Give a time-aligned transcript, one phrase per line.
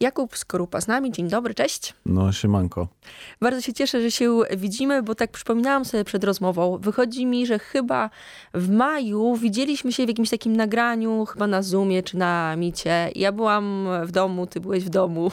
[0.00, 1.12] Jakub Skorupa z nami.
[1.12, 1.94] Dzień dobry, cześć.
[2.06, 2.88] No, siemanko.
[3.40, 6.78] Bardzo się cieszę, że się widzimy, bo tak przypominałam sobie przed rozmową.
[6.78, 8.10] Wychodzi mi, że chyba
[8.54, 13.10] w maju widzieliśmy się w jakimś takim nagraniu, chyba na Zoomie czy na Micie.
[13.14, 15.30] Ja byłam w domu, ty byłeś w domu.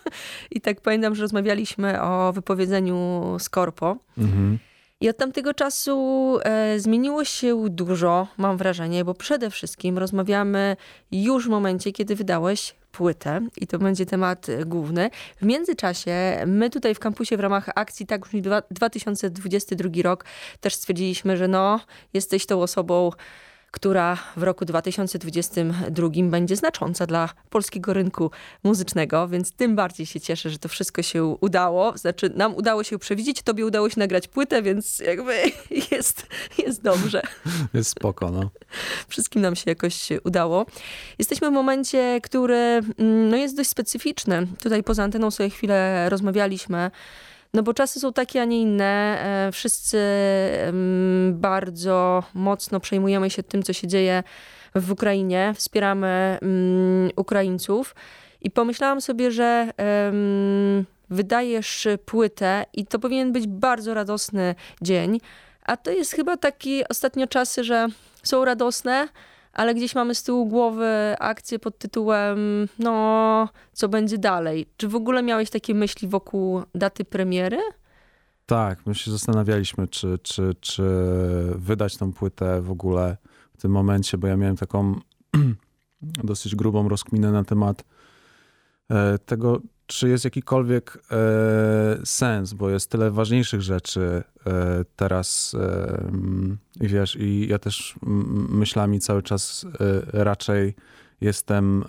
[0.50, 3.96] I tak pamiętam, że rozmawialiśmy o wypowiedzeniu Skorpo.
[4.18, 4.58] Mhm.
[5.00, 10.76] I od tamtego czasu e, zmieniło się dużo, mam wrażenie, bo przede wszystkim rozmawiamy
[11.12, 15.10] już w momencie, kiedy wydałeś płytę i to będzie temat główny.
[15.36, 20.24] W międzyczasie my tutaj w kampusie w ramach akcji Tak już 2022 rok
[20.60, 21.80] też stwierdziliśmy, że no,
[22.12, 23.10] jesteś tą osobą,
[23.70, 28.30] która w roku 2022 będzie znacząca dla polskiego rynku
[28.64, 31.98] muzycznego, więc tym bardziej się cieszę, że to wszystko się udało.
[31.98, 35.42] Znaczy, nam udało się przewidzieć, tobie udało się nagrać płytę, więc jakby
[35.92, 36.26] jest,
[36.58, 37.22] jest dobrze.
[37.74, 38.50] Jest spoko, no.
[39.08, 40.66] Wszystkim nam się jakoś udało.
[41.18, 44.46] Jesteśmy w momencie, który mm, no, jest dość specyficzny.
[44.62, 46.90] Tutaj poza anteną sobie chwilę rozmawialiśmy
[47.54, 49.18] no bo czasy są takie, a nie inne.
[49.48, 49.98] E, wszyscy
[51.32, 54.22] bardzo mocno przejmujemy się tym, co się dzieje
[54.74, 55.52] w Ukrainie.
[55.56, 57.94] Wspieramy mm, Ukraińców.
[58.40, 59.70] I pomyślałam sobie, że
[61.10, 65.20] wydajesz płytę i to powinien być bardzo radosny dzień.
[65.64, 67.86] A to jest chyba taki ostatnio czasy, że
[68.22, 69.08] są radosne,
[69.52, 74.66] ale gdzieś mamy z tyłu głowy akcję pod tytułem no, co będzie dalej.
[74.76, 77.58] Czy w ogóle miałeś takie myśli wokół daty premiery?
[78.46, 80.82] Tak, my się zastanawialiśmy, czy, czy, czy
[81.54, 83.16] wydać tą płytę w ogóle
[83.58, 85.00] w tym momencie, bo ja miałem taką
[86.02, 87.84] dosyć grubą rozkminę na temat
[88.90, 96.10] e, tego, czy jest jakikolwiek e, sens, bo jest tyle ważniejszych rzeczy e, teraz e,
[96.80, 97.94] i wiesz, i ja też
[98.48, 100.74] myślami cały czas e, raczej
[101.20, 101.84] jestem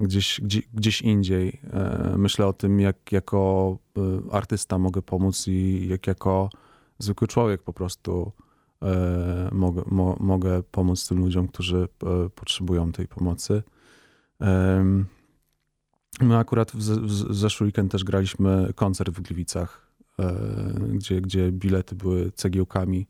[0.00, 1.60] gdzieś, gdzie, gdzieś indziej.
[1.72, 4.00] E, myślę o tym, jak jako e,
[4.32, 6.50] artysta mogę pomóc i jak jako
[6.98, 8.32] zwykły człowiek po prostu
[9.52, 11.88] mogę, mo, mogę pomóc tym ludziom, którzy
[12.34, 13.62] potrzebują tej pomocy.
[16.20, 20.34] My akurat w, w, zeszły weekend też graliśmy koncert w Gliwicach, e,
[20.88, 23.06] gdzie, gdzie bilety były cegiełkami.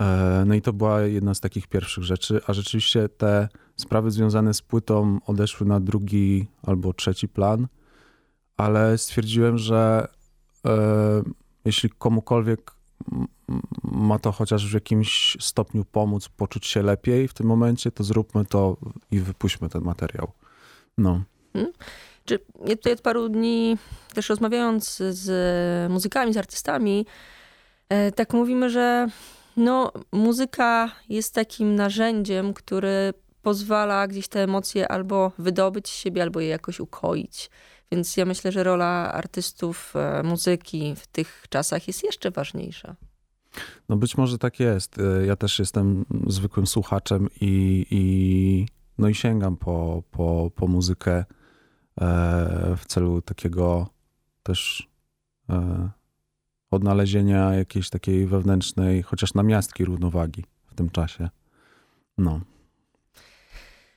[0.00, 4.54] E, no i to była jedna z takich pierwszych rzeczy, a rzeczywiście te sprawy związane
[4.54, 7.66] z płytą odeszły na drugi albo trzeci plan,
[8.56, 10.08] ale stwierdziłem, że
[10.66, 11.22] e,
[11.64, 12.72] jeśli komukolwiek
[13.82, 18.44] ma to chociaż w jakimś stopniu pomóc, poczuć się lepiej w tym momencie, to zróbmy
[18.44, 18.76] to
[19.10, 20.32] i wypuśćmy ten materiał.
[20.98, 21.22] No.
[21.52, 21.72] Hmm?
[22.24, 23.78] Czy ja tutaj od paru dni
[24.14, 27.06] też rozmawiając z muzykami, z artystami,
[27.88, 29.08] e, tak mówimy, że
[29.56, 36.40] no, muzyka jest takim narzędziem, który pozwala gdzieś te emocje albo wydobyć z siebie, albo
[36.40, 37.50] je jakoś ukoić.
[37.92, 42.96] Więc ja myślę, że rola artystów e, muzyki w tych czasach jest jeszcze ważniejsza.
[43.88, 44.98] No być może tak jest.
[44.98, 48.66] E, ja też jestem zwykłym słuchaczem i, i,
[48.98, 51.24] no i sięgam po, po, po muzykę
[52.76, 53.86] w celu takiego
[54.42, 54.88] też
[55.50, 55.88] e,
[56.70, 61.28] odnalezienia jakiejś takiej wewnętrznej, chociaż namiastki równowagi w tym czasie.
[62.18, 62.40] No.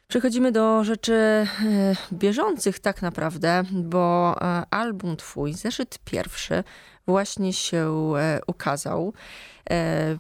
[0.08, 1.48] Przechodzimy do rzeczy e,
[2.14, 4.36] bieżących tak naprawdę, bo
[4.72, 6.64] album twój, zeszyt pierwszy,
[7.08, 8.14] właśnie się
[8.48, 9.14] ukazał.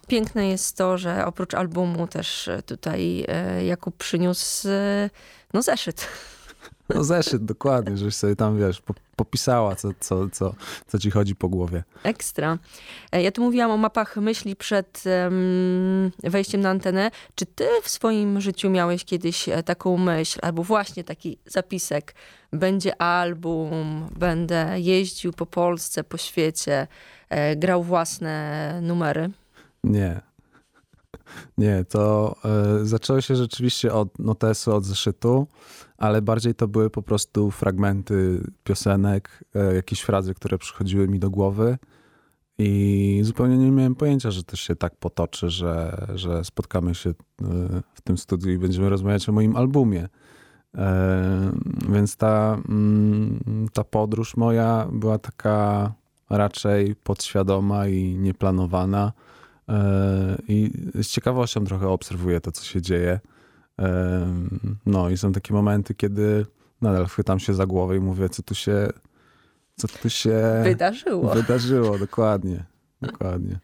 [0.07, 3.25] Piękne jest to, że oprócz albumu też tutaj
[3.66, 4.67] Jakub przyniósł
[5.53, 6.07] no zeszyt
[6.89, 8.81] no zeszyt, dokładnie, żeś sobie tam, wiesz,
[9.16, 10.55] popisała, co, co, co,
[10.88, 11.83] co ci chodzi po głowie.
[12.03, 12.57] Ekstra.
[13.11, 17.11] E, ja tu mówiłam o mapach myśli przed um, wejściem na antenę.
[17.35, 22.16] Czy ty w swoim życiu miałeś kiedyś e, taką myśl, albo właśnie taki zapisek,
[22.53, 26.88] będzie album, będę jeździł po Polsce, po świecie,
[27.29, 29.29] e, grał własne numery?
[29.83, 30.32] Nie.
[31.57, 32.35] Nie, to
[32.81, 35.47] y, zaczęło się rzeczywiście od notesu, od zeszytu
[36.03, 41.30] ale bardziej to były po prostu fragmenty piosenek, e, jakieś frazy, które przychodziły mi do
[41.30, 41.77] głowy.
[42.57, 47.13] I zupełnie nie miałem pojęcia, że to się tak potoczy, że, że spotkamy się e,
[47.94, 50.07] w tym studiu i będziemy rozmawiać o moim albumie.
[51.89, 55.92] Więc ta, mm, ta podróż moja była taka
[56.30, 59.12] raczej podświadoma i nieplanowana.
[60.48, 60.71] I
[61.01, 63.19] z ciekawością trochę obserwuję to, co się dzieje.
[64.86, 66.45] No i są takie momenty, kiedy
[66.81, 68.88] nadal chwytam się za głowę i mówię, co tu się,
[69.75, 71.33] co tu się wydarzyło.
[71.33, 72.63] Wydarzyło, dokładnie.
[73.01, 73.60] Dokładnie.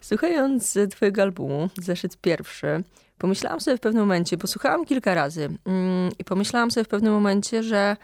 [0.00, 2.84] Słuchając twojego albumu, zeszyt pierwszy,
[3.18, 7.12] pomyślałam sobie w pewnym momencie, bo słuchałam kilka razy mm, i pomyślałam sobie w pewnym
[7.12, 7.96] momencie, że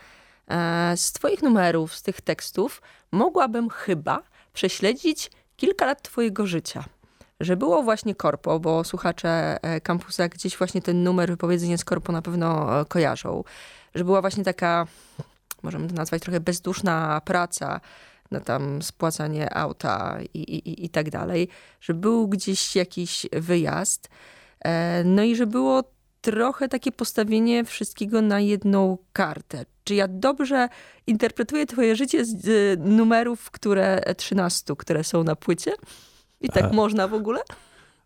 [0.48, 2.82] e, z Twoich numerów, z tych tekstów,
[3.12, 4.22] mogłabym chyba
[4.52, 6.84] prześledzić kilka lat Twojego życia.
[7.40, 12.12] Że było właśnie korpo, bo słuchacze e, kampusa gdzieś właśnie ten numer wypowiedzenia z korpo
[12.12, 13.44] na pewno e, kojarzą.
[13.94, 14.86] Że była właśnie taka,
[15.62, 17.80] możemy to nazwać trochę bezduszna praca,
[18.30, 21.48] na tam spłacanie auta i, i, i tak dalej,
[21.80, 24.08] że był gdzieś jakiś wyjazd.
[25.04, 25.84] No i że było
[26.20, 29.64] trochę takie postawienie wszystkiego na jedną kartę.
[29.84, 30.68] Czy ja dobrze
[31.06, 35.72] interpretuję twoje życie z numerów, które 13, które są na płycie?
[36.40, 36.72] I tak A...
[36.72, 37.40] można w ogóle?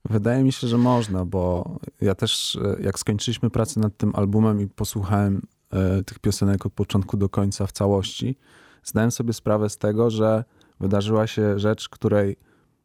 [0.04, 4.60] Wydaje mi się, że można, bo ja też e, jak skończyliśmy pracę nad tym albumem
[4.60, 8.36] i posłuchałem e, tych piosenek od początku do końca w całości,
[8.84, 10.44] zdałem sobie sprawę z tego, że
[10.80, 12.36] wydarzyła się rzecz, której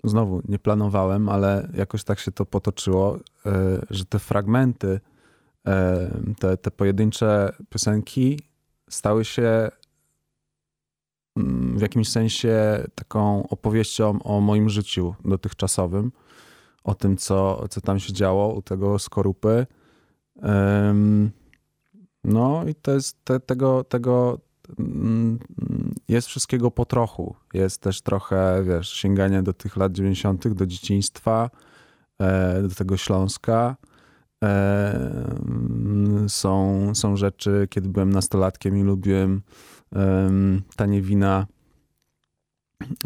[0.03, 3.51] znowu nie planowałem, ale jakoś tak się to potoczyło, e,
[3.89, 4.99] że te fragmenty
[6.39, 8.39] te, te pojedyncze piosenki
[8.89, 9.71] stały się
[11.75, 16.11] w jakimś sensie taką opowieścią o moim życiu dotychczasowym,
[16.83, 19.65] o tym, co, co tam się działo u tego skorupy.
[22.23, 24.39] No i to jest te, tego, tego
[24.79, 25.39] mm,
[26.07, 27.35] jest wszystkiego po trochu.
[27.53, 31.49] Jest też trochę, wiesz, sięganie do tych lat 90., do dzieciństwa,
[32.19, 33.75] e, do tego Śląska.
[34.43, 35.35] E,
[36.27, 39.41] są, są rzeczy, kiedy byłem nastolatkiem i lubiłem
[40.75, 41.47] tanie wina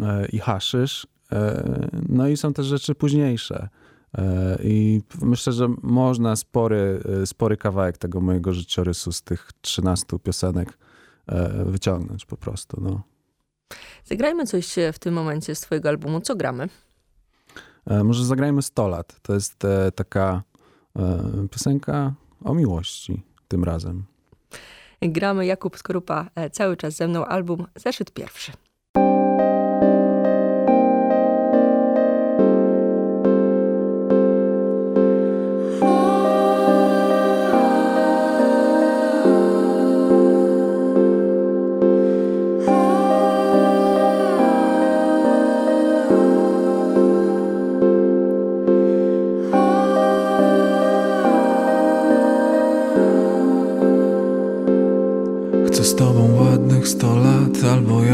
[0.00, 1.06] e, i haszysz.
[1.32, 3.68] E, no i są też rzeczy późniejsze.
[4.62, 10.78] I myślę, że można spory, spory kawałek tego mojego życiorysu z tych 13 piosenek
[11.66, 12.80] wyciągnąć po prostu.
[12.80, 13.02] No.
[14.04, 16.20] Zagrajmy coś w tym momencie z twojego albumu.
[16.20, 16.68] Co gramy?
[18.04, 19.20] Może zagrajmy 100 lat.
[19.22, 19.62] To jest
[19.94, 20.42] taka
[20.98, 24.04] E, piosenka o miłości tym razem.
[25.02, 28.52] Gramy Jakub Skorupa e, cały czas ze mną, album Zeszyt Pierwszy.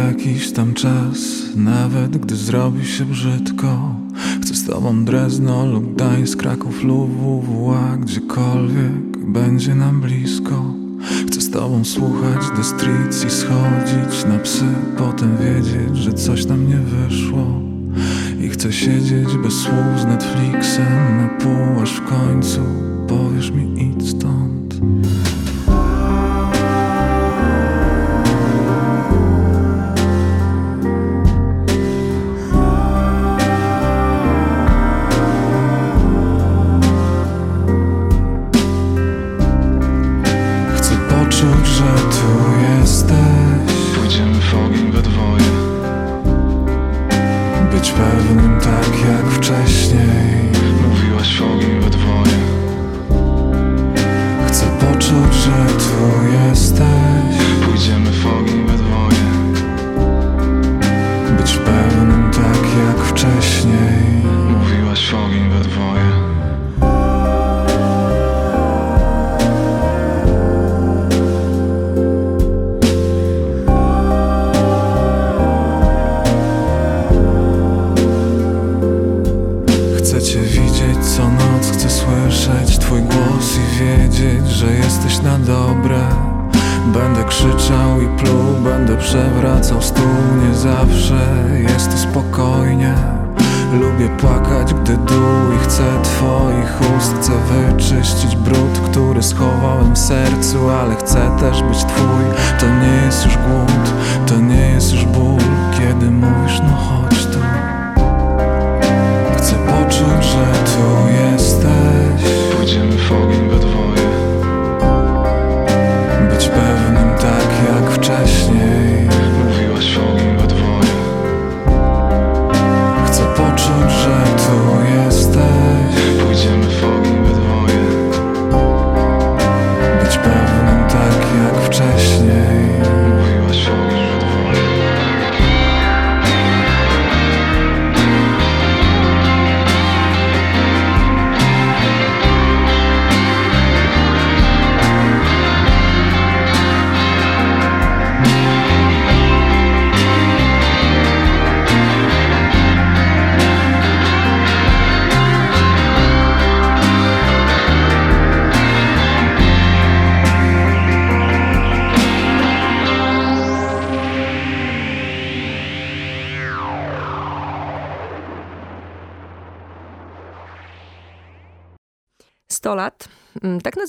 [0.07, 1.19] Jakiś tam czas
[1.57, 3.95] Nawet gdy zrobi się brzydko.
[4.43, 10.75] Chcę z tobą Drezno lub Gdańsk, Kraków lub WWA Gdziekolwiek będzie nam blisko.
[11.29, 14.65] Chcę z tobą słuchać The Streets i schodzić na psy
[14.99, 17.47] Potem wiedzieć, że coś nam nie wyszło.
[18.41, 22.61] I chcę siedzieć bez słów z Netflixem na pół Aż w końcu
[23.09, 24.81] powiesz mi idź stąd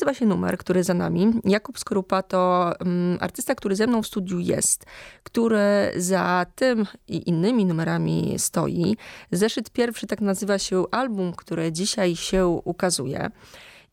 [0.07, 1.33] nazywa się numer, który za nami.
[1.43, 4.85] Jakub Skorupa to um, artysta, który ze mną w studiu jest,
[5.23, 8.97] który za tym i innymi numerami stoi.
[9.31, 13.29] Zeszyt pierwszy tak nazywa się album, który dzisiaj się ukazuje.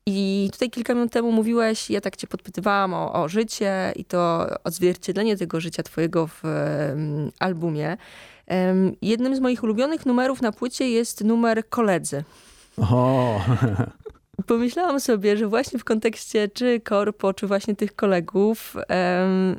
[0.06, 4.47] I tutaj kilka minut temu mówiłeś, ja tak cię podpytywałam o, o życie i to
[4.64, 7.97] odzwierciedlenie tego życia twojego w um, albumie.
[8.47, 12.25] Um, jednym z moich ulubionych numerów na płycie jest numer Koledzy.
[12.78, 13.40] O.
[14.47, 18.76] Pomyślałam sobie, że właśnie w kontekście czy korpo, czy właśnie tych kolegów,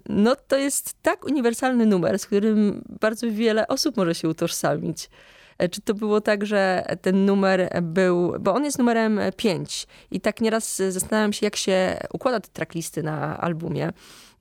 [0.09, 5.09] no to jest tak uniwersalny numer, z którym bardzo wiele osób może się utożsamić.
[5.57, 10.21] E, czy to było tak, że ten numer był, bo on jest numerem 5 i
[10.21, 13.89] tak nieraz zastanawiam się, jak się układa te tracklisty na albumie.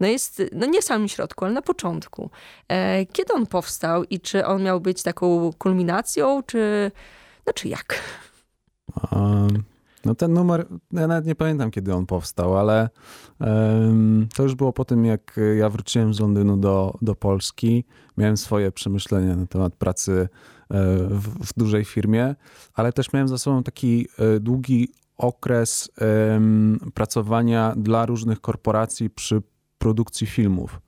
[0.00, 2.31] No jest, no nie w samym środku, ale na początku.
[2.69, 6.91] E, kiedy on powstał i czy on miał być taką kulminacją, czy,
[7.47, 8.00] no czy jak?
[9.12, 9.64] Um,
[10.04, 12.88] no ten numer, ja nawet nie pamiętam, kiedy on powstał, ale
[13.40, 17.84] um, to już było po tym, jak ja wróciłem z Londynu do, do Polski.
[18.16, 20.28] Miałem swoje przemyślenia na temat pracy e,
[21.08, 22.34] w, w dużej firmie,
[22.75, 29.42] ale też miałem za sobą taki e, długi okres um, pracowania dla różnych korporacji przy
[29.78, 30.80] produkcji filmów.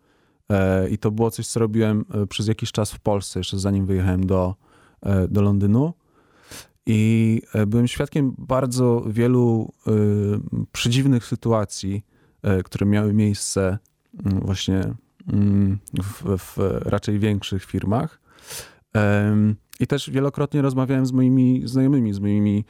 [0.50, 4.26] E, I to było coś, co robiłem przez jakiś czas w Polsce, jeszcze zanim wyjechałem
[4.26, 4.54] do,
[5.28, 5.92] do Londynu.
[6.86, 9.90] I e, byłem świadkiem bardzo wielu y,
[10.72, 12.04] przedziwnych sytuacji,
[12.58, 13.78] y, które miały miejsce
[14.14, 14.94] y, właśnie
[16.02, 18.20] w, w, raczej większych firmach.
[19.80, 22.64] I też wielokrotnie rozmawiałem z moimi znajomymi, z moimi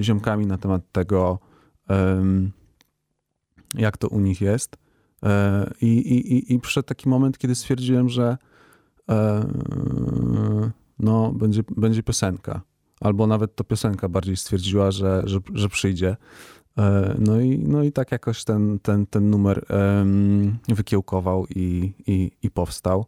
[0.00, 1.38] ziomkami na temat tego,
[3.74, 4.76] jak to u nich jest.
[5.80, 8.36] I, i, i przyszedł taki moment, kiedy stwierdziłem, że
[10.98, 12.60] no, będzie, będzie piosenka
[13.02, 16.16] albo nawet to piosenka bardziej stwierdziła, że, że, że przyjdzie.
[16.78, 22.30] E, no i, no i tak jakoś ten, ten, ten numer um, wykiełkował i, i,
[22.42, 23.06] i powstał.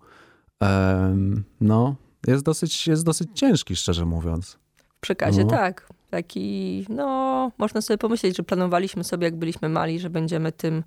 [1.60, 1.94] No,
[2.26, 4.58] jest dosyć, jest dosyć ciężki, szczerze mówiąc.
[4.96, 5.50] W przekazie no.
[5.50, 5.88] tak.
[6.10, 10.84] Taki, no, można sobie pomyśleć, że planowaliśmy sobie, jak byliśmy mali, że będziemy tym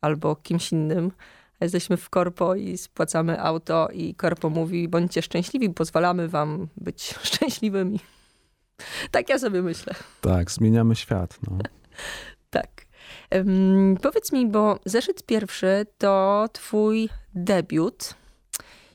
[0.00, 1.12] albo kimś innym.
[1.60, 8.00] Jesteśmy w korpo i spłacamy auto i korpo mówi, bądźcie szczęśliwi, pozwalamy wam być szczęśliwymi.
[9.10, 9.94] Tak ja sobie myślę.
[10.20, 11.38] Tak, zmieniamy świat.
[11.50, 11.58] No.
[12.50, 12.86] tak.
[13.30, 18.14] Um, powiedz mi, bo zeszyt pierwszy to twój debiut.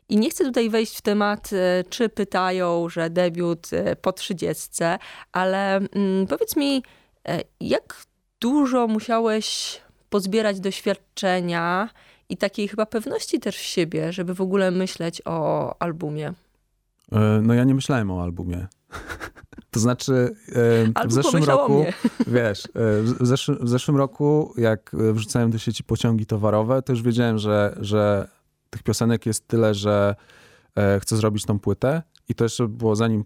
[0.10, 5.00] I nie chcę tutaj wejść w temat, e, czy pytają, że debiut e, po trzydziestce,
[5.32, 6.84] ale um, powiedz mi,
[7.28, 8.06] e, jak
[8.40, 11.90] dużo musiałeś pozbierać doświadczenia
[12.30, 16.34] i takiej chyba pewności też w siebie, żeby w ogóle myśleć o albumie?
[17.42, 18.68] No ja nie myślałem o albumie.
[19.72, 20.14] To znaczy
[20.96, 21.86] e, w zeszłym roku,
[22.28, 22.70] wiesz, e,
[23.02, 27.78] w, zeszłym, w zeszłym roku, jak wrzucałem do sieci pociągi towarowe, to już wiedziałem, że,
[27.80, 28.28] że
[28.70, 30.16] tych piosenek jest tyle, że
[30.76, 32.02] e, chcę zrobić tą płytę.
[32.30, 33.26] I to jeszcze było zanim,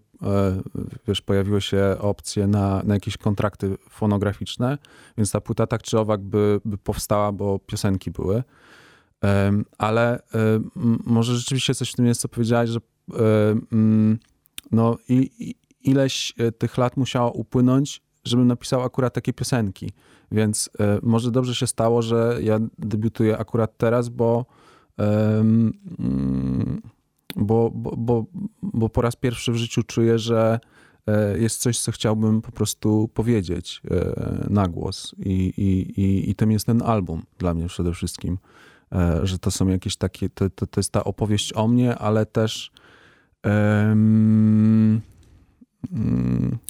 [1.08, 4.78] wiesz, pojawiły się opcje na, na jakieś kontrakty fonograficzne,
[5.16, 8.42] więc ta płyta tak czy owak by, by powstała, bo piosenki były.
[9.78, 10.22] Ale
[11.04, 12.80] może rzeczywiście coś w tym jest, co powiedziałeś, że
[14.70, 19.90] no i, ileś e, tych lat musiało upłynąć, żebym napisał akurat takie piosenki.
[20.32, 24.46] Więc e, może dobrze się stało, że ja debiutuję akurat teraz, bo,
[24.98, 26.82] mm,
[27.36, 28.24] bo, bo, bo,
[28.62, 30.60] bo po raz pierwszy w życiu czuję, że
[31.06, 33.82] e, jest coś, co chciałbym po prostu powiedzieć
[34.50, 35.14] na głos.
[35.18, 38.38] I, i, i, i tym jest ten album dla mnie przede wszystkim.
[39.22, 42.70] Że to są jakieś takie, to, to, to jest ta opowieść o mnie, ale też
[43.44, 45.00] um,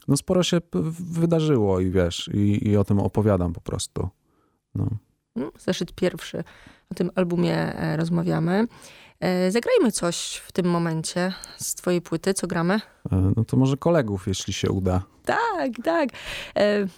[0.08, 0.60] no sporo się
[1.00, 4.08] wydarzyło i wiesz, i, i o tym opowiadam po prostu.
[4.74, 4.88] No.
[5.36, 6.44] Mm, zeszyt pierwszy.
[6.90, 8.66] O tym albumie e, rozmawiamy.
[9.20, 12.34] E, zagrajmy coś w tym momencie z twojej płyty.
[12.34, 12.74] Co gramy?
[13.12, 15.02] E, no to może kolegów, jeśli się uda.
[15.24, 16.08] Tak, tak.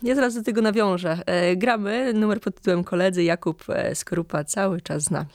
[0.02, 1.22] Ja zaraz do tego nawiążę.
[1.56, 5.30] Gramy numer pod tytułem Koledzy Jakub Skorupa cały czas z nami.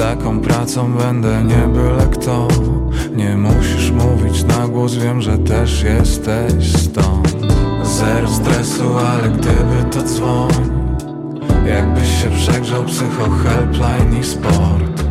[0.00, 2.48] Taką pracą będę nie byle kto.
[3.16, 7.36] Nie musisz mówić na głos, wiem, że też jesteś stąd.
[7.82, 10.50] Zero stresu, ale gdyby to dzwoń
[11.66, 15.04] Jakbyś się przegrzał psycho helpline i sport.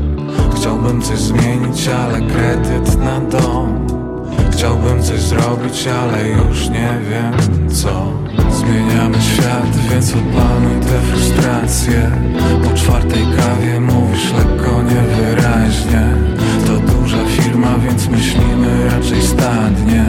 [0.55, 3.88] Chciałbym coś zmienić, ale kredyt na dom
[4.59, 8.13] Chciałbym coś zrobić, ale już nie wiem co.
[8.51, 12.11] Zmieniamy świat, więc opanuj te frustracje.
[12.63, 16.07] Po czwartej kawie mówisz lekko niewyraźnie.
[16.67, 20.05] To duża firma, więc myślimy raczej stadnie.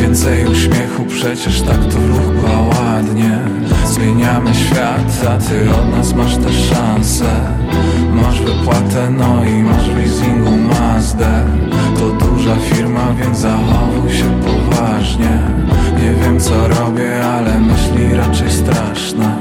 [0.00, 3.38] Więcej uśmiechu, przecież tak to ruch ładnie.
[3.86, 7.30] Zmieniamy świat, a ty od nas masz tę szansę.
[8.12, 11.61] Masz wypłatę, no i masz w leasingu Mazdę
[12.54, 15.40] duża firma, więc zachowuj się poważnie.
[16.02, 19.36] Nie wiem co robię, ale myśli raczej straszne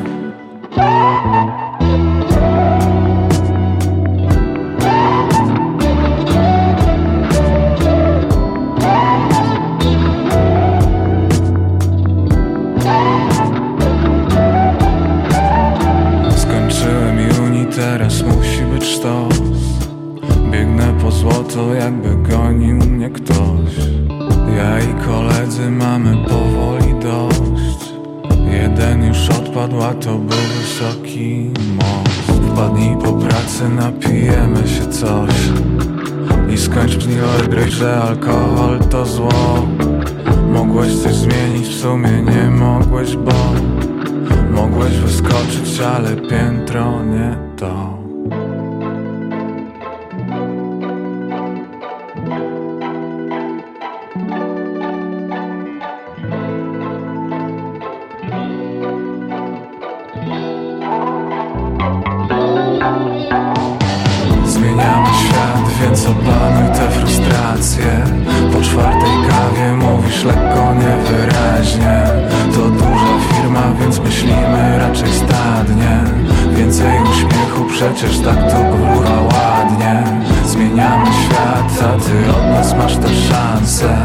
[81.82, 83.98] a ty od nas masz tę szansę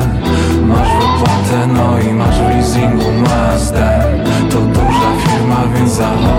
[0.62, 4.04] Masz wypłatę, no i masz w leasingu Mazdę
[4.50, 6.35] To duża firma, więc zachowuj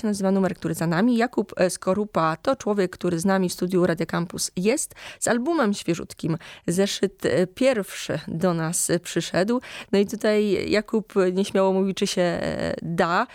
[0.00, 1.16] się nazywa numer, który za nami.
[1.16, 5.74] Jakub e, Skorupa to człowiek, który z nami w studiu Radio Campus jest, z albumem
[5.74, 6.38] świeżutkim.
[6.66, 9.60] Zeszyt e, pierwszy do nas przyszedł.
[9.92, 13.26] No i tutaj Jakub nieśmiało mówi, czy się e, da.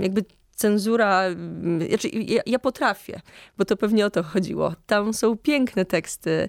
[0.00, 1.22] Jakby cenzura,
[1.88, 3.20] znaczy ja, ja, potrafię,
[3.58, 4.74] bo to pewnie o to chodziło.
[4.86, 6.48] Tam są piękne teksty,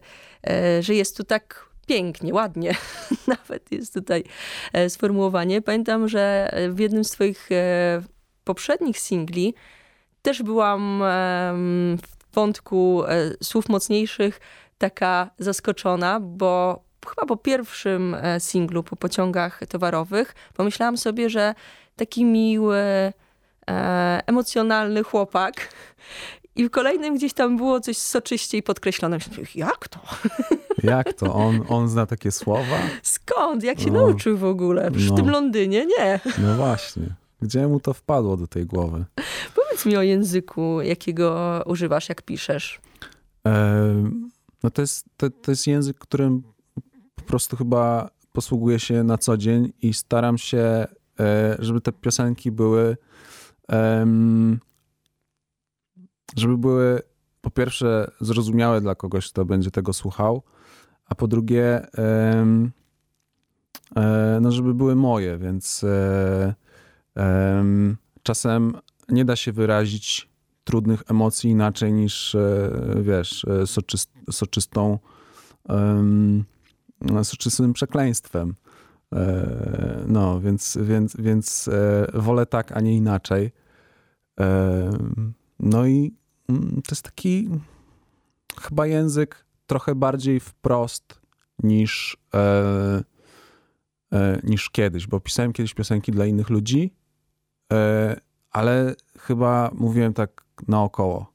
[0.80, 2.76] że jest tu tak pięknie, ładnie,
[3.28, 4.24] nawet jest tutaj
[4.88, 5.62] sformułowanie.
[5.62, 7.50] Pamiętam, że w jednym z twoich
[8.50, 9.54] poprzednich singli
[10.22, 11.04] też byłam
[12.32, 14.40] w wątku e, słów mocniejszych
[14.78, 21.56] taka zaskoczona, bo chyba po pierwszym e, singlu, po pociągach towarowych, pomyślałam sobie, że
[21.96, 23.14] taki miły, e,
[24.28, 25.54] emocjonalny chłopak.
[26.56, 29.18] I w kolejnym gdzieś tam było coś soczyściej podkreślone.
[29.18, 30.00] Myślałam, jak to?
[30.84, 31.34] Jak to?
[31.34, 32.78] On, on zna takie słowa?
[33.04, 33.64] Skąd?
[33.64, 34.92] Jak się no, nauczył w ogóle?
[34.92, 35.16] Przecież no.
[35.16, 36.20] w tym Londynie nie.
[36.38, 37.04] No właśnie.
[37.42, 39.06] Gdzie mu to wpadło do tej głowy?
[39.56, 42.82] Powiedz mi o języku, jakiego używasz, jak piszesz.
[43.48, 44.12] E,
[44.64, 46.44] no to jest, to, to jest język, którym
[47.16, 50.88] po prostu chyba posługuję się na co dzień i staram się,
[51.20, 52.98] e, żeby te piosenki były,
[56.36, 57.02] żeby były
[57.42, 60.44] po pierwsze zrozumiałe dla kogoś, kto będzie tego słuchał,
[61.06, 62.72] a po drugie, e,
[64.42, 65.86] no żeby były moje, więc
[68.24, 68.74] Czasem
[69.10, 70.30] nie da się wyrazić
[70.70, 75.00] trudnych emocji inaczej niż, e, wiesz, e, soczyst, soczystą,
[77.24, 78.56] soczystym przekleństwem.
[79.16, 81.70] E, no, więc, więc, więc
[82.14, 83.52] wolę tak, a nie inaczej.
[85.60, 86.14] No i
[86.50, 87.50] mm, to jest taki
[88.62, 91.22] chyba język trochę bardziej wprost
[91.64, 92.18] niż,
[94.44, 96.99] niż kiedyś, bo pisałem kiedyś piosenki dla innych ludzi
[98.52, 101.34] ale chyba mówiłem tak naokoło.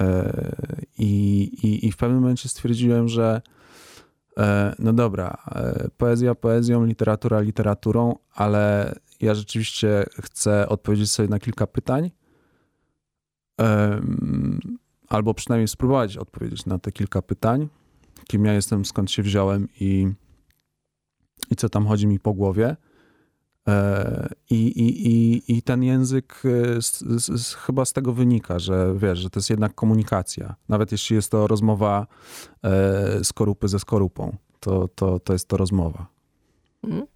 [0.00, 3.40] E, I, i, I w pewnym momencie stwierdziłem, że
[4.38, 11.38] E, no dobra, e, poezja poezją, literatura literaturą, ale ja rzeczywiście chcę odpowiedzieć sobie na
[11.38, 12.10] kilka pytań.
[15.08, 17.68] Albo przynajmniej spróbować odpowiedzieć na te kilka pytań.
[18.28, 20.08] Kim ja jestem, skąd się wziąłem i,
[21.50, 22.76] i co tam chodzi mi po głowie.
[23.68, 26.42] E, I, i, i, i ten język
[26.80, 30.54] z, z, chyba z tego wynika, że wiesz, że to jest jednak komunikacja.
[30.68, 32.06] Nawet jeśli jest to rozmowa
[32.62, 36.06] e, skorupy ze skorupą, to, to, to jest to rozmowa.
[36.82, 37.06] Mhm.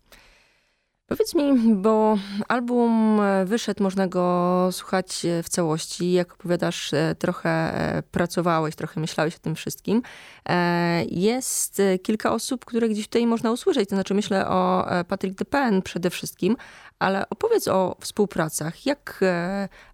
[1.09, 2.19] Powiedz mi, bo
[2.49, 6.13] album wyszedł, można go słuchać w całości.
[6.13, 10.03] Jak opowiadasz, e, trochę e, pracowałeś, trochę myślałeś o tym wszystkim.
[10.49, 13.89] E, jest kilka osób, które gdzieś tutaj można usłyszeć.
[13.89, 16.57] To znaczy, myślę o Patrick Depen przede wszystkim,
[16.99, 18.87] ale opowiedz o współpracach.
[18.87, 19.21] Jak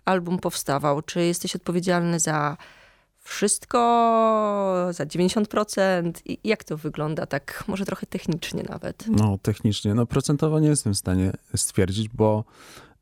[0.05, 1.03] album powstawał?
[1.03, 2.57] Czy jesteś odpowiedzialny za
[3.25, 3.79] wszystko
[4.91, 6.13] za 90%?
[6.25, 9.05] I jak to wygląda tak może trochę technicznie nawet?
[9.09, 12.45] No technicznie, no procentowo nie jestem w stanie stwierdzić, bo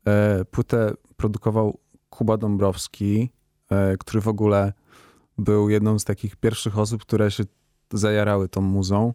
[0.07, 3.29] e, płytę produkował Kuba Dąbrowski,
[3.69, 4.73] e, który w ogóle
[5.37, 7.43] był jedną z takich pierwszych osób, które się
[7.93, 9.13] zajarały tą muzą.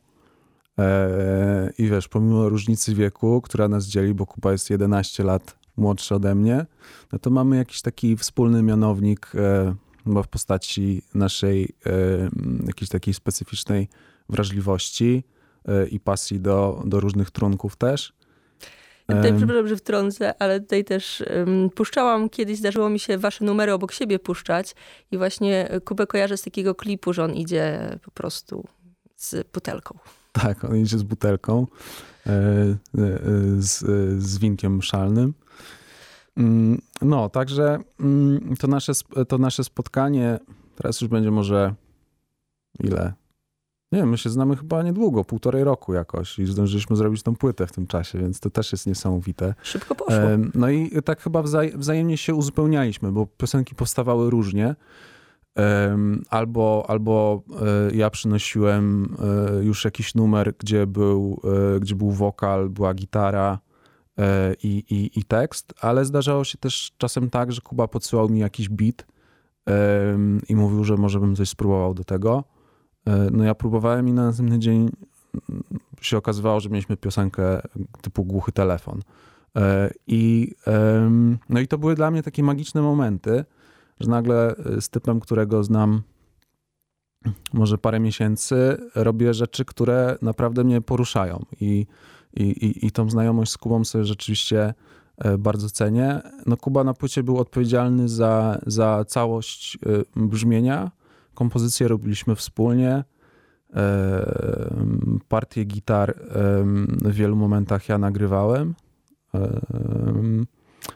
[0.79, 6.15] E, I wiesz, pomimo różnicy wieku, która nas dzieli, bo Kuba jest 11 lat młodszy
[6.15, 6.67] ode mnie,
[7.13, 9.33] no to mamy jakiś taki wspólny mianownik
[10.09, 11.91] bo w postaci naszej e,
[12.67, 13.89] jakiejś takiej specyficznej
[14.29, 15.25] wrażliwości
[15.69, 18.13] e, i pasji do, do różnych trunków też.
[19.11, 23.73] Tutaj, przepraszam, że wtrącę, ale tutaj też um, puszczałam kiedyś, zdarzyło mi się wasze numery
[23.73, 24.75] obok siebie puszczać
[25.11, 28.65] i właśnie Kubę kojarzę z takiego klipu, że on idzie po prostu
[29.17, 29.99] z butelką.
[30.33, 31.67] Tak, on idzie z butelką,
[32.27, 32.33] e,
[33.59, 33.79] z,
[34.23, 35.35] z winkiem szalnym.
[36.39, 38.93] Mm, no, także mm, to nasze,
[39.29, 40.39] to nasze spotkanie,
[40.77, 41.75] teraz już będzie może
[42.81, 43.13] ile?
[43.93, 47.67] Nie wiem, my się znamy chyba niedługo, półtorej roku jakoś i zdążyliśmy zrobić tą płytę
[47.67, 49.55] w tym czasie, więc to też jest niesamowite.
[49.63, 50.25] Szybko poszło.
[50.55, 51.43] No i tak chyba
[51.75, 54.75] wzajemnie się uzupełnialiśmy, bo piosenki powstawały różnie.
[56.31, 57.43] Albo, albo
[57.91, 59.17] e, ja przynosiłem
[59.61, 61.41] e, już jakiś numer, gdzie był,
[61.77, 63.59] e, gdzie był wokal, była gitara,
[64.63, 68.69] i, i, i tekst, ale zdarzało się też czasem tak, że Kuba podsyłał mi jakiś
[68.69, 69.07] beat
[70.49, 72.45] i mówił, że może bym coś spróbował do tego.
[73.07, 75.63] E, no ja próbowałem i na następny dzień mm,
[76.01, 77.61] się okazywało, że mieliśmy piosenkę
[78.01, 79.03] typu głuchy telefon.
[79.57, 80.55] E, I,
[81.49, 83.45] no i to były dla mnie takie magiczne momenty,
[84.01, 86.03] że nagle z typem, którego znam
[87.53, 91.45] może parę miesięcy, robię rzeczy, które naprawdę mnie poruszają.
[91.61, 91.87] I
[92.35, 94.75] i, i, i tą znajomość z Kubą sobie rzeczywiście
[95.19, 96.21] e, bardzo cenię.
[96.47, 99.79] No Kuba na płycie był odpowiedzialny za, za całość
[100.17, 100.91] e, brzmienia.
[101.35, 103.05] Kompozycję robiliśmy wspólnie.
[103.75, 104.75] E,
[105.29, 106.15] partię gitar
[107.05, 108.75] w wielu momentach ja nagrywałem.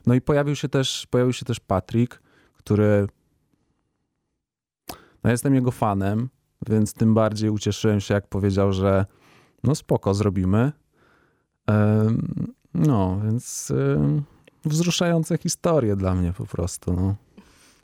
[0.06, 3.06] No i pojawił się też, pojawił się też Patryk, który
[5.24, 6.28] no jestem jego fanem,
[6.68, 9.06] więc tym bardziej ucieszyłem się, jak powiedział, że
[9.64, 10.72] no spoko, zrobimy.
[12.74, 13.72] No, więc
[14.64, 16.92] wzruszające historie dla mnie po prostu.
[16.92, 17.14] No.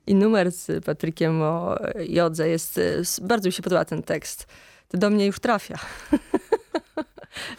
[0.06, 1.76] I numer z Patrykiem o
[2.08, 2.80] Jodze jest,
[3.22, 4.46] bardzo mi się podoba ten tekst.
[4.88, 5.78] To do mnie już trafia.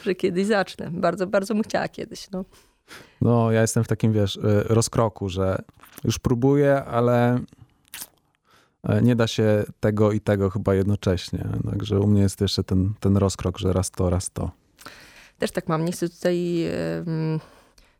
[0.05, 0.91] że kiedyś zacznę.
[0.91, 2.31] Bardzo, bardzo bym chciała kiedyś.
[2.31, 2.45] No.
[3.21, 5.61] no, ja jestem w takim, wiesz, y, rozkroku, że
[6.03, 7.39] już próbuję, ale
[8.83, 11.45] e, nie da się tego i tego chyba jednocześnie.
[11.69, 14.51] Także u mnie jest jeszcze ten, ten rozkrok, że raz to, raz to.
[15.39, 15.85] Też tak mam.
[15.85, 16.65] Nie chcę tutaj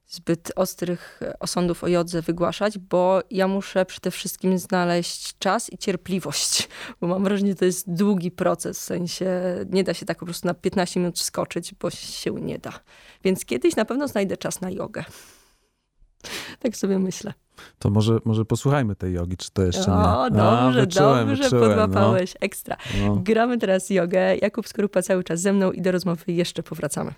[0.10, 6.70] zbyt ostrych osądów o jodze wygłaszać, bo ja muszę przede wszystkim znaleźć czas i cierpliwość,
[7.02, 10.26] bo mam wrażenie, że to jest długi proces, w sensie nie da się tak po
[10.26, 12.72] prostu na 15 minut skoczyć, bo się nie da.
[13.24, 15.04] Więc kiedyś na pewno znajdę czas na jogę.
[16.60, 17.34] Tak sobie myślę.
[17.80, 19.98] To może, może posłuchajmy tej jogi, czy to jeszcze nie?
[19.98, 22.34] O, dobrze, A, wyczułem, dobrze wyczułem, podłapałeś.
[22.34, 22.40] No.
[22.42, 22.78] Ekstra.
[23.00, 23.16] No.
[23.16, 24.36] Gramy teraz jogę.
[24.36, 27.14] Jakub Skorupa cały czas ze mną i do rozmowy jeszcze powracamy.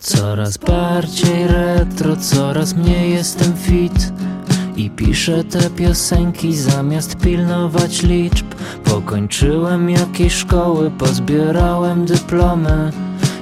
[0.00, 4.12] Coraz bardziej retro, coraz mniej jestem fit.
[4.76, 8.46] I piszę te piosenki zamiast pilnować liczb.
[8.84, 12.92] Pokończyłem jakieś szkoły, pozbierałem dyplomy.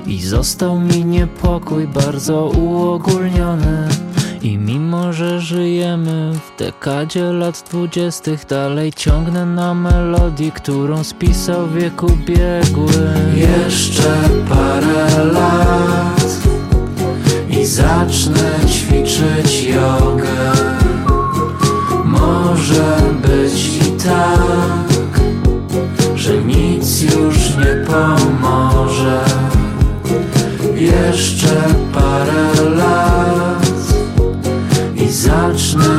[0.07, 3.89] I został mi niepokój bardzo uogólniony.
[4.43, 11.75] I mimo, że żyjemy w dekadzie lat dwudziestych Dalej ciągnę na melodii, którą spisał w
[11.75, 14.15] wieku biegły Jeszcze
[14.49, 16.18] parę lat
[17.69, 20.53] zacznę ćwiczyć jogę.
[22.05, 24.89] Może być i tak,
[26.15, 29.21] że nic już nie pomoże.
[30.75, 31.63] Jeszcze
[31.95, 33.67] parę lat
[34.97, 35.98] i zacznę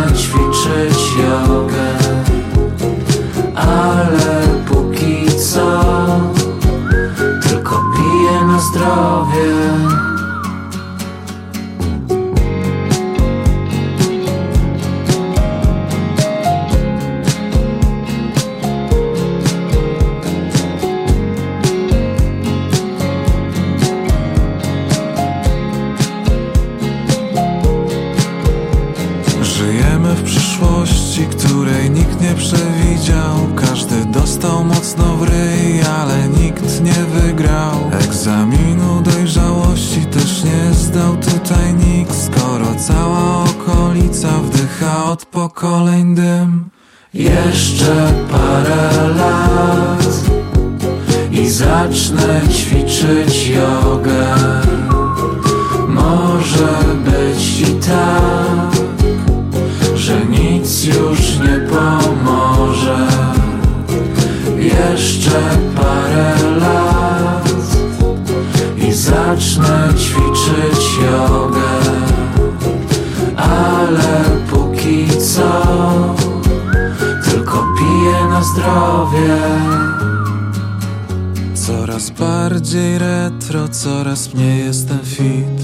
[83.49, 85.63] retro, coraz mniej jestem fit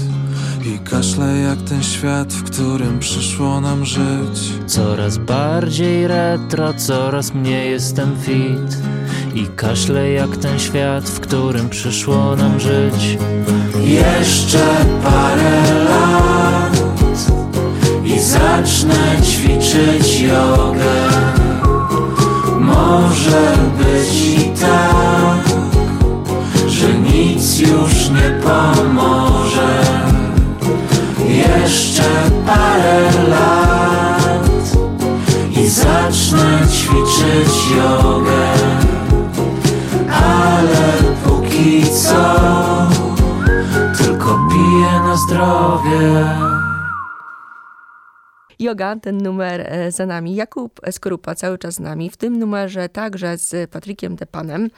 [0.64, 4.52] i kaszle jak ten świat, w którym przyszło nam żyć.
[4.66, 8.78] Coraz bardziej retro, coraz mniej jestem fit
[9.34, 13.18] I kaszle jak ten świat, w którym przyszło nam żyć.
[13.84, 14.66] Jeszcze
[15.02, 16.86] parę lat
[18.04, 21.08] I zacznę ćwiczyć jogę.
[22.60, 24.95] Może być i tak
[27.58, 29.82] już nie pomoże
[31.28, 34.50] jeszcze parę lat
[35.50, 38.52] i zacznę ćwiczyć jogę,
[40.12, 40.92] ale
[41.24, 42.36] póki co
[43.98, 46.26] tylko piję na zdrowie.
[48.58, 50.34] Yoga, ten numer e, za nami.
[50.34, 52.10] Jakub Skorupa cały czas z nami.
[52.10, 54.70] W tym numerze także z Patrykiem Depanem.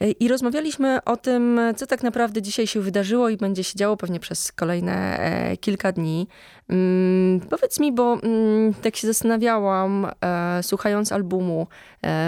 [0.00, 3.96] E, I rozmawialiśmy o tym, co tak naprawdę dzisiaj się wydarzyło i będzie się działo
[3.96, 6.28] pewnie przez kolejne e, kilka dni.
[6.68, 11.66] Mm, powiedz mi, bo mm, tak się zastanawiałam, e, słuchając albumu,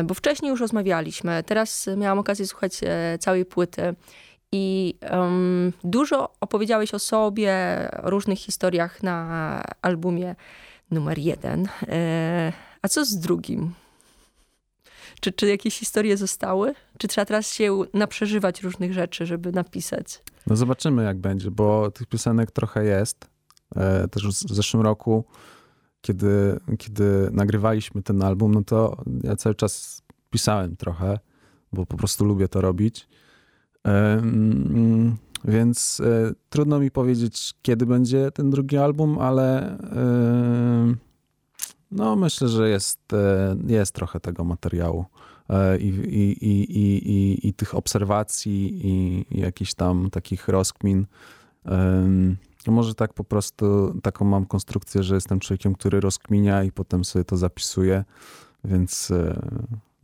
[0.05, 2.81] bo wcześniej już rozmawialiśmy, teraz miałam okazję słuchać
[3.21, 3.95] całej płyty.
[4.53, 7.55] I um, dużo opowiedziałeś o sobie,
[8.03, 10.35] o różnych historiach na albumie
[10.91, 11.69] numer jeden.
[12.83, 13.75] a co z drugim?
[15.21, 16.75] Czy, czy jakieś historie zostały?
[16.99, 20.23] Czy trzeba teraz się naprzeżywać różnych rzeczy, żeby napisać?
[20.47, 23.31] No zobaczymy, jak będzie, bo tych piosenek trochę jest.
[23.77, 25.25] E, też w zeszłym roku,
[26.01, 31.19] kiedy, kiedy nagrywaliśmy ten album, no to ja cały czas pisałem trochę,
[31.73, 33.09] bo po prostu lubię to robić.
[35.45, 39.79] Więc e, trudno mi powiedzieć, kiedy będzie ten drugi album, ale
[41.91, 45.05] no, myślę, że jest, e, jest trochę tego materiału
[45.49, 51.07] e, i, i, i, i, i tych obserwacji i, i jakichś tam takich rozkmin.
[52.67, 57.25] Może tak po prostu taką mam konstrukcję, że jestem człowiekiem, który rozkminia i potem sobie
[57.25, 58.05] to zapisuje,
[58.65, 59.41] więc e,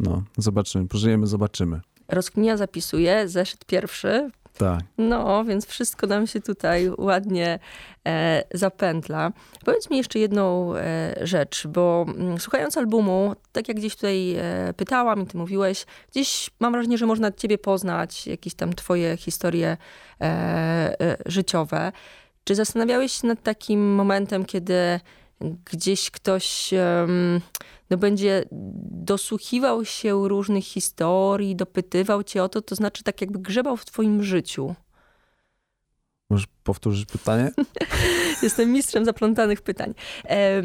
[0.00, 1.80] no, zobaczymy, pożyjemy, zobaczymy.
[2.08, 4.80] Rozkminia zapisuje, zeszyt pierwszy, tak.
[4.98, 7.58] No, więc wszystko nam się tutaj ładnie
[8.06, 9.32] e, zapętla.
[9.64, 14.34] Powiedz mi jeszcze jedną e, rzecz, bo m, mm, słuchając albumu, tak jak gdzieś tutaj
[14.34, 19.16] e, pytałam i ty mówiłeś, gdzieś mam wrażenie, że można ciebie poznać, jakieś tam twoje
[19.16, 19.76] historie
[20.20, 20.24] e,
[21.00, 21.92] e, życiowe.
[22.44, 25.00] Czy zastanawiałeś się nad takim momentem, kiedy
[25.64, 26.70] gdzieś ktoś
[27.90, 28.44] no, będzie
[28.90, 34.22] dosłuchiwał się różnych historii, dopytywał cię o to, to znaczy tak jakby grzebał w twoim
[34.22, 34.74] życiu.
[36.30, 37.52] Możesz powtórzyć pytanie?
[38.42, 39.94] Jestem mistrzem zaplątanych pytań.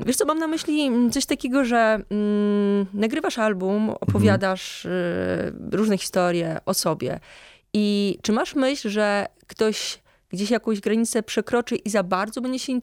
[0.05, 5.73] Wiesz co, mam na myśli coś takiego, że mm, nagrywasz album, opowiadasz mhm.
[5.73, 7.19] y, różne historie o sobie.
[7.73, 9.99] I czy masz myśl, że ktoś
[10.29, 12.73] gdzieś jakąś granicę przekroczy i za bardzo będzie się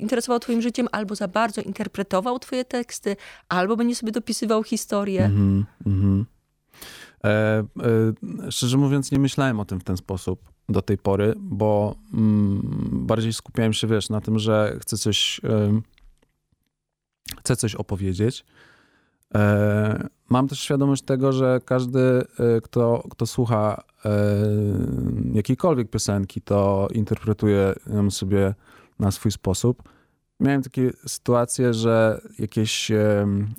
[0.00, 3.16] interesował twoim życiem, albo za bardzo interpretował twoje teksty,
[3.48, 5.24] albo będzie sobie dopisywał historię.
[5.24, 6.24] Mm -hmm,
[7.24, 11.94] e, e, szczerze mówiąc, nie myślałem o tym w ten sposób do tej pory, bo
[12.14, 15.80] mm, bardziej skupiałem się, wiesz, na tym, że chcę coś, e,
[17.38, 18.44] chcę coś opowiedzieć.
[19.34, 24.10] E, mam też świadomość tego, że każdy, e, kto, kto słucha e,
[25.32, 28.54] jakiejkolwiek piosenki, to interpretuje ją sobie
[28.98, 29.82] na swój sposób.
[30.40, 32.90] Miałem takie sytuacje, że jakieś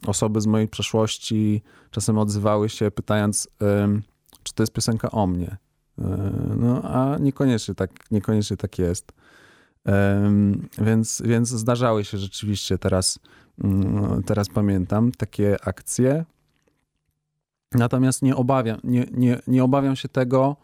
[0.07, 3.47] osoby z mojej przeszłości czasem odzywały się pytając,
[4.43, 5.57] czy to jest piosenka o mnie.
[6.57, 9.11] No, a niekoniecznie tak, niekoniecznie tak jest.
[10.77, 13.19] Więc, więc zdarzały się rzeczywiście teraz
[14.25, 16.25] teraz pamiętam, takie akcje.
[17.71, 20.55] Natomiast nie obawiam, nie, nie, nie obawiam się tego,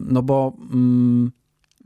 [0.00, 1.32] no bo mm,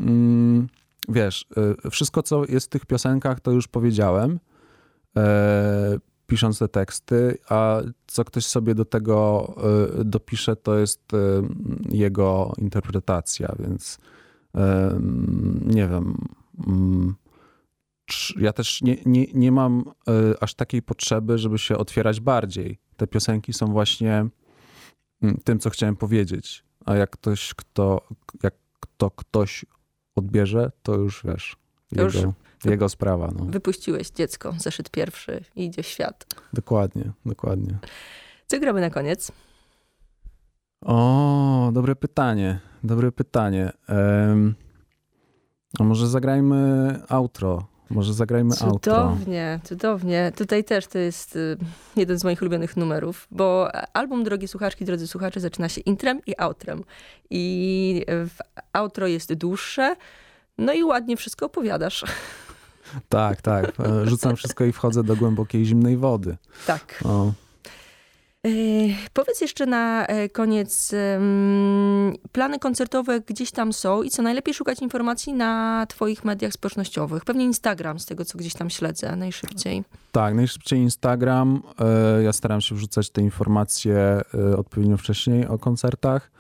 [0.01, 0.69] mm,
[1.09, 1.47] wiesz,
[1.87, 4.41] e, wszystko co jest w tych piosenkach to już powiedziałem.
[5.17, 9.55] E, pisząc te teksty, a co ktoś sobie do tego
[10.05, 11.03] dopisze, to jest
[11.91, 13.99] jego interpretacja, więc
[15.67, 16.17] nie wiem.
[18.37, 19.85] Ja też nie, nie, nie mam
[20.41, 22.79] aż takiej potrzeby, żeby się otwierać bardziej.
[22.97, 24.27] Te piosenki są właśnie
[25.23, 26.65] mm, tym, co chciałem powiedzieć.
[26.85, 28.01] A jak ktoś, kto,
[28.43, 28.55] jak
[28.97, 29.65] to ktoś
[30.17, 31.57] odbierze, to już wiesz.
[31.93, 32.17] Jego, już
[32.65, 33.31] jego sprawa.
[33.39, 33.45] No.
[33.45, 36.27] Wypuściłeś dziecko, zeszyt pierwszy i idzie w świat.
[36.53, 37.79] Dokładnie, dokładnie.
[38.47, 39.33] Co gramy na koniec?
[40.81, 42.61] O, dobre pytanie.
[42.85, 43.73] Dobre pytanie.
[43.89, 44.55] Um,
[45.79, 47.74] a może zagrajmy outro.
[47.91, 48.95] Może zagrajmy cudownie, outro.
[48.95, 50.33] Cudownie, cudownie.
[50.37, 51.57] Tutaj też to jest y,
[51.97, 56.35] jeden z moich ulubionych numerów, bo album Drogie Słuchaczki, Drodzy Słuchacze zaczyna się intrem i
[56.39, 56.85] outrem.
[57.31, 58.37] I w
[58.73, 59.97] outro jest dłuższe,
[60.59, 62.05] no i ładnie wszystko opowiadasz.
[63.09, 63.73] Tak, tak.
[63.81, 66.37] E, rzucam wszystko i wchodzę do głębokiej zimnej wody.
[66.67, 67.01] Tak.
[67.05, 67.33] O.
[68.45, 70.95] Yy, powiedz jeszcze na e, koniec,
[72.33, 77.25] plany koncertowe gdzieś tam są i co najlepiej szukać informacji na Twoich mediach społecznościowych.
[77.25, 79.85] Pewnie Instagram, z tego co gdzieś tam śledzę najszybciej.
[80.13, 81.63] Tak, najszybciej Instagram.
[82.17, 84.23] Yy, ja staram się wrzucać te informacje
[84.59, 86.31] odpowiednio wcześniej o koncertach.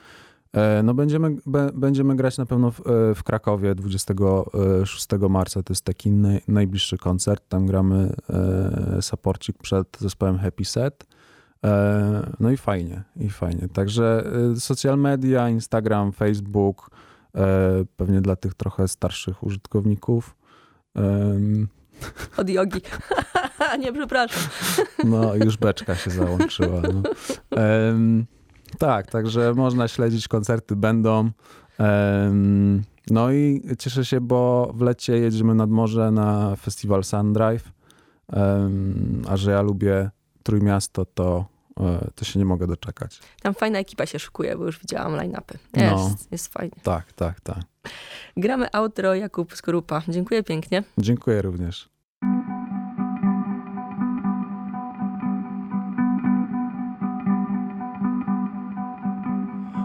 [0.54, 1.36] E, no będziemy,
[1.74, 5.62] będziemy grać na pewno w, e, w, Krakowie 26 marca.
[5.62, 7.48] To jest taki naj, najbliższy koncert.
[7.48, 11.06] Tam gramy e, saporcik przed zespołem Happy Set.
[11.64, 13.68] E, no i fajnie, i fajnie.
[13.72, 16.90] Także e, social media, Instagram, Facebook,
[17.34, 20.36] e, pewnie dla tych trochę starszych użytkowników.
[22.38, 22.80] Od jogi.
[23.80, 24.42] Nie, przepraszam.
[25.04, 26.80] No, już beczka się załączyła.
[26.80, 27.02] No.
[28.78, 31.30] Tak, także można śledzić, koncerty będą.
[33.10, 37.72] No i cieszę się, bo w lecie jedziemy nad morze na festiwal Sundrive,
[39.28, 40.10] a że ja lubię
[40.44, 41.46] Trójmiasto, to,
[42.14, 43.20] to się nie mogę doczekać.
[43.42, 45.58] Tam fajna ekipa się szykuje, bo już widziałam line-upy.
[45.76, 46.76] Jest, no, jest fajnie.
[46.82, 47.60] Tak, tak, tak.
[48.36, 50.02] Gramy outro Jakub Skorupa.
[50.08, 50.82] Dziękuję pięknie.
[50.98, 51.88] Dziękuję również.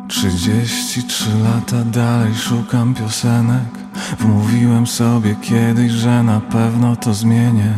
[0.09, 3.88] Trzydzieści trzy lata dalej szukam piosenek
[4.19, 7.73] Wmówiłem sobie kiedyś, że na pewno to zmienię.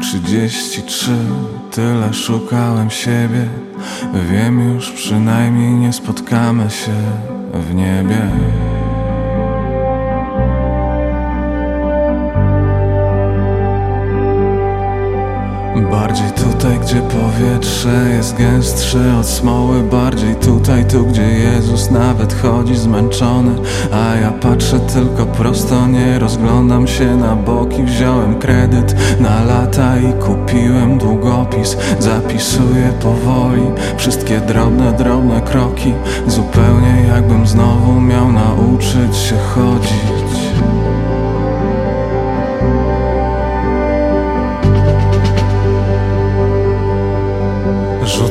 [0.00, 1.16] Trzydzieści trzy,
[1.70, 3.48] tyle szukałem siebie.
[4.30, 6.92] Wiem już przynajmniej nie spotkamy się
[7.54, 8.30] w niebie
[15.74, 22.76] Bardziej tutaj, gdzie powietrze jest gęstsze od smoły Bardziej tutaj, tu gdzie Jezus nawet chodzi
[22.76, 23.50] zmęczony.
[23.92, 27.82] A ja patrzę tylko prosto, nie rozglądam się na boki.
[27.82, 31.76] Wziąłem kredyt na lata i kupiłem długopis.
[31.98, 33.62] Zapisuję powoli
[33.96, 35.92] wszystkie drobne, drobne kroki.
[36.26, 40.44] Zupełnie jakbym znowu miał nauczyć się chodzić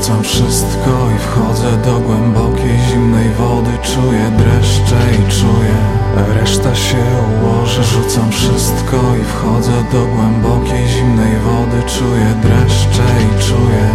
[0.04, 3.72] Rzucam wszystko i wchodzę do głębokiej zimnej wody.
[3.84, 7.04] Czuję dreszcze i czuję Reszta się
[7.44, 11.84] ułoży Rzucam wszystko i wchodzę do głębokiej zimnej wody.
[11.88, 13.86] Czuję dreszcze i czuję.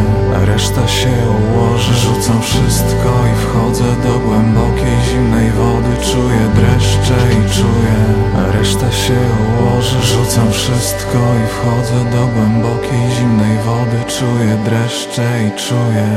[0.46, 1.14] Reszta się
[1.54, 5.92] ułoży Rzucam wszystko i wchodzę do głębokiej zimnej wody.
[6.12, 7.98] Czuję dreszcze i czuję.
[8.52, 9.20] Reszta się
[9.60, 13.98] ułoży Rzucam wszystko i wchodzę do głębokiej zimnej wody.
[14.18, 16.08] Czuję dreszcze i czuję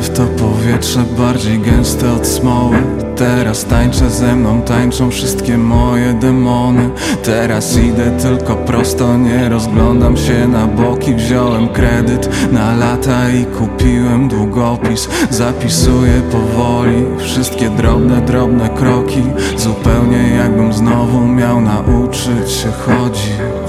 [0.00, 2.76] w to powietrze bardziej gęste od smoły.
[3.16, 6.90] Teraz tańczę ze mną, tańczą wszystkie moje demony.
[7.24, 11.14] Teraz idę tylko prosto, nie rozglądam się na boki.
[11.14, 15.08] Wziąłem kredyt na lata i kupiłem długopis.
[15.30, 19.22] Zapisuję powoli wszystkie drobne, drobne kroki.
[19.56, 23.59] Zupełnie jakbym znowu miał nauczyć się chodzić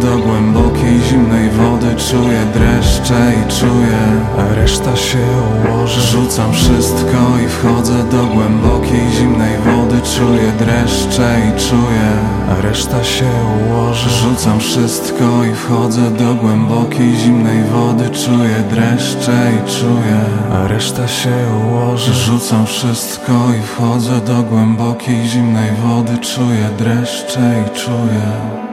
[0.00, 4.00] do głębokiej zimnej wody Czuję dreszcze i czuję,
[4.56, 5.18] reszta się
[5.66, 6.00] ułoży.
[6.00, 12.10] Rzucam wszystko i wchodzę do głębokiej zimnej wody Czuję dreszcze i czuję,
[12.62, 13.30] reszta się
[13.68, 14.10] ułoży.
[14.10, 20.20] Rzucam wszystko i wchodzę do głębokiej zimnej wody Czuję dreszcze i czuję,
[20.68, 21.34] reszta się
[21.66, 22.14] ułoży.
[22.14, 28.69] Rzucam wszystko i wchodzę do głębokiej zimnej wody Czuję dreszcze i czuję